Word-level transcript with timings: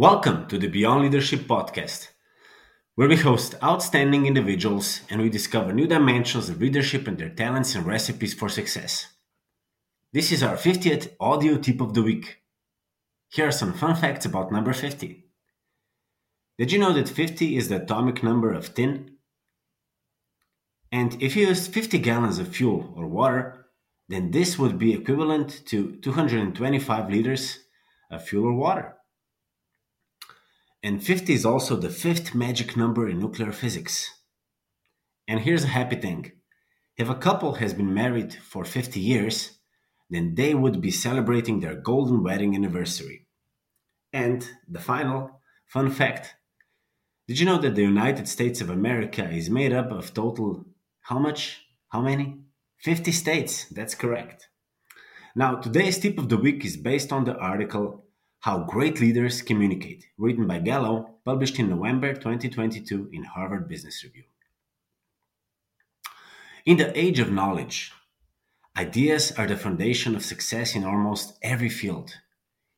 Welcome 0.00 0.48
to 0.48 0.56
the 0.56 0.66
Beyond 0.66 1.02
Leadership 1.02 1.40
podcast, 1.40 2.08
where 2.94 3.06
we 3.06 3.16
host 3.16 3.54
outstanding 3.62 4.24
individuals 4.24 5.02
and 5.10 5.20
we 5.20 5.28
discover 5.28 5.74
new 5.74 5.86
dimensions 5.86 6.48
of 6.48 6.58
leadership 6.58 7.06
and 7.06 7.18
their 7.18 7.28
talents 7.28 7.74
and 7.74 7.84
recipes 7.84 8.32
for 8.32 8.48
success. 8.48 9.08
This 10.14 10.32
is 10.32 10.42
our 10.42 10.56
50th 10.56 11.10
audio 11.20 11.58
tip 11.58 11.82
of 11.82 11.92
the 11.92 12.02
week. 12.02 12.38
Here 13.28 13.48
are 13.48 13.52
some 13.52 13.74
fun 13.74 13.94
facts 13.94 14.24
about 14.24 14.50
number 14.50 14.72
50. 14.72 15.22
Did 16.58 16.72
you 16.72 16.78
know 16.78 16.94
that 16.94 17.10
50 17.10 17.58
is 17.58 17.68
the 17.68 17.82
atomic 17.82 18.22
number 18.22 18.54
of 18.54 18.72
tin? 18.72 19.18
And 20.90 21.22
if 21.22 21.36
you 21.36 21.46
used 21.46 21.74
50 21.74 21.98
gallons 21.98 22.38
of 22.38 22.48
fuel 22.48 22.94
or 22.96 23.06
water, 23.06 23.66
then 24.08 24.30
this 24.30 24.58
would 24.58 24.78
be 24.78 24.94
equivalent 24.94 25.60
to 25.66 25.96
225 25.96 27.10
liters 27.10 27.58
of 28.10 28.26
fuel 28.26 28.46
or 28.46 28.54
water. 28.54 28.96
And 30.82 31.04
50 31.04 31.34
is 31.34 31.44
also 31.44 31.76
the 31.76 31.90
fifth 31.90 32.34
magic 32.34 32.76
number 32.76 33.08
in 33.08 33.18
nuclear 33.18 33.52
physics. 33.52 34.10
And 35.28 35.40
here's 35.40 35.64
a 35.64 35.68
happy 35.78 35.96
thing 35.96 36.32
if 36.96 37.08
a 37.08 37.14
couple 37.14 37.54
has 37.54 37.72
been 37.72 37.94
married 37.94 38.34
for 38.34 38.64
50 38.64 39.00
years, 39.00 39.58
then 40.10 40.34
they 40.34 40.54
would 40.54 40.80
be 40.80 40.90
celebrating 40.90 41.60
their 41.60 41.76
golden 41.76 42.22
wedding 42.22 42.54
anniversary. 42.54 43.26
And 44.12 44.48
the 44.68 44.80
final 44.80 45.40
fun 45.66 45.90
fact 45.90 46.34
did 47.30 47.38
you 47.38 47.46
know 47.46 47.58
that 47.58 47.76
the 47.76 47.82
United 47.82 48.26
States 48.26 48.60
of 48.60 48.70
America 48.70 49.30
is 49.30 49.48
made 49.48 49.72
up 49.72 49.92
of 49.92 50.12
total 50.12 50.64
how 51.02 51.20
much? 51.20 51.64
How 51.88 52.00
many? 52.00 52.40
50 52.78 53.12
states. 53.12 53.66
That's 53.70 53.94
correct. 53.94 54.48
Now, 55.36 55.54
today's 55.56 55.98
tip 56.00 56.18
of 56.18 56.28
the 56.28 56.36
week 56.36 56.64
is 56.64 56.76
based 56.76 57.12
on 57.12 57.24
the 57.24 57.36
article 57.36 58.04
how 58.40 58.58
Great 58.60 59.00
Leaders 59.00 59.42
Communicate, 59.42 60.06
written 60.16 60.46
by 60.46 60.58
Gallo, 60.58 61.16
published 61.26 61.58
in 61.58 61.68
November 61.68 62.14
2022 62.14 63.10
in 63.12 63.22
Harvard 63.22 63.68
Business 63.68 64.02
Review. 64.02 64.24
In 66.64 66.78
the 66.78 66.98
age 66.98 67.18
of 67.18 67.30
knowledge, 67.30 67.92
ideas 68.78 69.30
are 69.32 69.46
the 69.46 69.58
foundation 69.58 70.16
of 70.16 70.24
success 70.24 70.74
in 70.74 70.84
almost 70.84 71.38
every 71.42 71.68
field. 71.68 72.14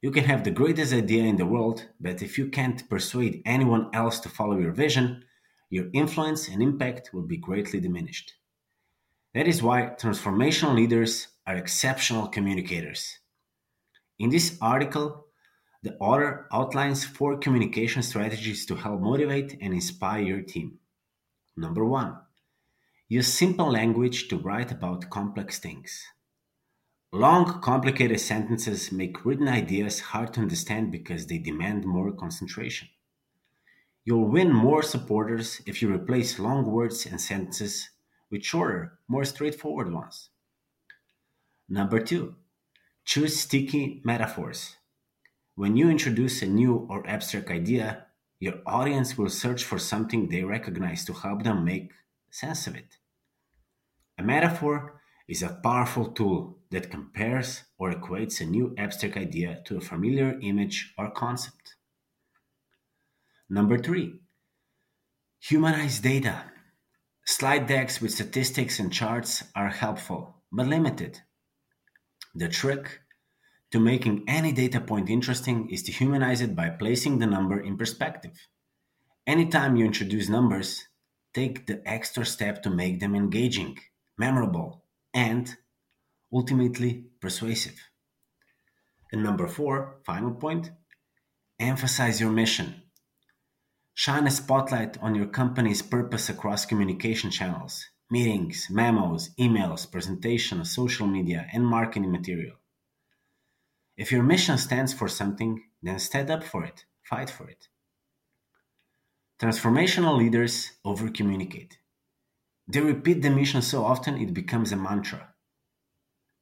You 0.00 0.10
can 0.10 0.24
have 0.24 0.42
the 0.42 0.50
greatest 0.50 0.92
idea 0.92 1.22
in 1.22 1.36
the 1.36 1.46
world, 1.46 1.86
but 2.00 2.22
if 2.22 2.38
you 2.38 2.48
can't 2.48 2.88
persuade 2.90 3.40
anyone 3.44 3.88
else 3.92 4.18
to 4.20 4.28
follow 4.28 4.58
your 4.58 4.72
vision, 4.72 5.24
your 5.70 5.86
influence 5.92 6.48
and 6.48 6.60
impact 6.60 7.14
will 7.14 7.22
be 7.22 7.36
greatly 7.36 7.78
diminished. 7.78 8.34
That 9.32 9.46
is 9.46 9.62
why 9.62 9.92
transformational 9.96 10.74
leaders 10.74 11.28
are 11.46 11.54
exceptional 11.54 12.26
communicators. 12.26 13.20
In 14.18 14.30
this 14.30 14.58
article, 14.60 15.28
the 15.82 15.96
author 15.98 16.46
outlines 16.52 17.04
four 17.04 17.36
communication 17.38 18.02
strategies 18.02 18.64
to 18.66 18.76
help 18.76 19.00
motivate 19.00 19.58
and 19.60 19.74
inspire 19.74 20.22
your 20.22 20.42
team. 20.42 20.78
Number 21.56 21.84
one, 21.84 22.16
use 23.08 23.32
simple 23.32 23.70
language 23.70 24.28
to 24.28 24.38
write 24.38 24.70
about 24.70 25.10
complex 25.10 25.58
things. 25.58 26.04
Long, 27.12 27.60
complicated 27.60 28.20
sentences 28.20 28.90
make 28.92 29.24
written 29.24 29.48
ideas 29.48 30.00
hard 30.00 30.32
to 30.34 30.40
understand 30.40 30.92
because 30.92 31.26
they 31.26 31.38
demand 31.38 31.84
more 31.84 32.12
concentration. 32.12 32.88
You'll 34.04 34.30
win 34.30 34.52
more 34.52 34.82
supporters 34.82 35.60
if 35.66 35.82
you 35.82 35.92
replace 35.92 36.38
long 36.38 36.64
words 36.64 37.06
and 37.06 37.20
sentences 37.20 37.90
with 38.30 38.44
shorter, 38.44 38.98
more 39.08 39.24
straightforward 39.24 39.92
ones. 39.92 40.30
Number 41.68 42.00
two, 42.00 42.36
choose 43.04 43.38
sticky 43.38 44.00
metaphors. 44.04 44.76
When 45.54 45.76
you 45.76 45.90
introduce 45.90 46.40
a 46.40 46.46
new 46.46 46.86
or 46.88 47.06
abstract 47.06 47.50
idea, 47.50 48.06
your 48.40 48.54
audience 48.66 49.18
will 49.18 49.28
search 49.28 49.64
for 49.64 49.78
something 49.78 50.28
they 50.28 50.42
recognize 50.42 51.04
to 51.04 51.12
help 51.12 51.42
them 51.42 51.64
make 51.64 51.92
sense 52.30 52.66
of 52.66 52.74
it. 52.74 52.96
A 54.18 54.22
metaphor 54.22 55.00
is 55.28 55.42
a 55.42 55.60
powerful 55.62 56.06
tool 56.12 56.58
that 56.70 56.90
compares 56.90 57.64
or 57.78 57.92
equates 57.92 58.40
a 58.40 58.44
new 58.44 58.74
abstract 58.78 59.16
idea 59.16 59.62
to 59.66 59.76
a 59.76 59.80
familiar 59.80 60.38
image 60.40 60.94
or 60.96 61.10
concept. 61.10 61.76
Number 63.50 63.76
three, 63.76 64.20
humanize 65.38 66.00
data. 66.00 66.44
Slide 67.26 67.66
decks 67.66 68.00
with 68.00 68.12
statistics 68.12 68.78
and 68.78 68.92
charts 68.92 69.44
are 69.54 69.68
helpful, 69.68 70.42
but 70.50 70.66
limited. 70.66 71.20
The 72.34 72.48
trick 72.48 73.00
to 73.72 73.80
making 73.80 74.22
any 74.28 74.52
data 74.52 74.80
point 74.80 75.08
interesting 75.08 75.68
is 75.70 75.82
to 75.82 75.92
humanize 75.92 76.42
it 76.42 76.54
by 76.54 76.68
placing 76.68 77.18
the 77.18 77.26
number 77.26 77.58
in 77.58 77.76
perspective. 77.78 78.46
Anytime 79.26 79.76
you 79.76 79.86
introduce 79.86 80.28
numbers, 80.28 80.88
take 81.32 81.66
the 81.66 81.82
extra 81.88 82.26
step 82.26 82.62
to 82.62 82.70
make 82.70 83.00
them 83.00 83.14
engaging, 83.14 83.78
memorable, 84.18 84.84
and 85.14 85.56
ultimately 86.32 87.06
persuasive. 87.20 87.78
And 89.10 89.22
number 89.22 89.48
four, 89.48 90.00
final 90.04 90.32
point, 90.32 90.70
emphasize 91.58 92.20
your 92.20 92.30
mission. 92.30 92.82
Shine 93.94 94.26
a 94.26 94.30
spotlight 94.30 94.98
on 95.02 95.14
your 95.14 95.26
company's 95.26 95.82
purpose 95.82 96.28
across 96.28 96.66
communication 96.66 97.30
channels, 97.30 97.84
meetings, 98.10 98.66
memos, 98.70 99.30
emails, 99.38 99.90
presentations, 99.90 100.74
social 100.74 101.06
media, 101.06 101.46
and 101.52 101.64
marketing 101.64 102.10
material. 102.10 102.56
If 103.96 104.10
your 104.10 104.22
mission 104.22 104.58
stands 104.58 104.92
for 104.92 105.08
something, 105.08 105.62
then 105.82 105.98
stand 105.98 106.30
up 106.30 106.44
for 106.44 106.64
it, 106.64 106.84
fight 107.02 107.30
for 107.30 107.48
it. 107.48 107.68
Transformational 109.40 110.16
leaders 110.16 110.72
over 110.84 111.10
communicate. 111.10 111.78
They 112.68 112.80
repeat 112.80 113.22
the 113.22 113.30
mission 113.30 113.60
so 113.60 113.84
often 113.84 114.16
it 114.16 114.32
becomes 114.32 114.72
a 114.72 114.76
mantra. 114.76 115.34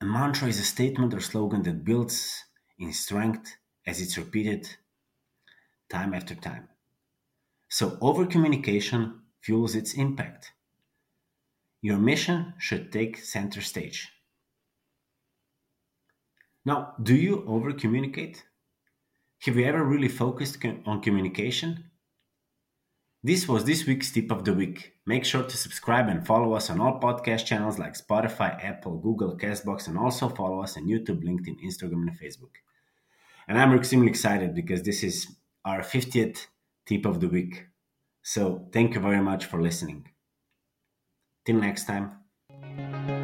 A 0.00 0.04
mantra 0.04 0.48
is 0.48 0.60
a 0.60 0.64
statement 0.64 1.12
or 1.12 1.20
slogan 1.20 1.62
that 1.62 1.84
builds 1.84 2.44
in 2.78 2.92
strength 2.92 3.56
as 3.86 4.00
it's 4.00 4.16
repeated 4.16 4.76
time 5.90 6.14
after 6.14 6.34
time. 6.34 6.68
So, 7.68 7.98
over 8.00 8.26
communication 8.26 9.22
fuels 9.40 9.74
its 9.74 9.94
impact. 9.94 10.52
Your 11.82 11.98
mission 11.98 12.54
should 12.58 12.92
take 12.92 13.18
center 13.18 13.60
stage. 13.60 14.12
Now, 16.64 16.94
do 17.02 17.14
you 17.14 17.44
over 17.46 17.72
communicate? 17.72 18.44
Have 19.42 19.56
you 19.56 19.64
ever 19.64 19.82
really 19.82 20.08
focused 20.08 20.58
on 20.84 21.00
communication? 21.00 21.84
This 23.22 23.46
was 23.46 23.64
this 23.64 23.86
week's 23.86 24.10
tip 24.10 24.30
of 24.30 24.44
the 24.44 24.54
week. 24.54 24.94
Make 25.06 25.24
sure 25.24 25.42
to 25.42 25.56
subscribe 25.56 26.08
and 26.08 26.26
follow 26.26 26.54
us 26.54 26.70
on 26.70 26.80
all 26.80 27.00
podcast 27.00 27.44
channels 27.44 27.78
like 27.78 27.94
Spotify, 27.94 28.62
Apple, 28.64 28.98
Google, 28.98 29.36
Castbox, 29.36 29.88
and 29.88 29.98
also 29.98 30.28
follow 30.28 30.62
us 30.62 30.76
on 30.76 30.86
YouTube, 30.86 31.22
LinkedIn, 31.22 31.56
Instagram, 31.64 32.08
and 32.08 32.18
Facebook. 32.18 32.52
And 33.48 33.58
I'm 33.58 33.74
extremely 33.74 34.08
excited 34.08 34.54
because 34.54 34.82
this 34.82 35.02
is 35.02 35.26
our 35.64 35.80
50th 35.80 36.46
tip 36.86 37.04
of 37.04 37.20
the 37.20 37.28
week. 37.28 37.66
So 38.22 38.68
thank 38.72 38.94
you 38.94 39.00
very 39.00 39.20
much 39.20 39.46
for 39.46 39.60
listening. 39.60 40.08
Till 41.44 41.56
next 41.56 41.86
time. 41.86 43.19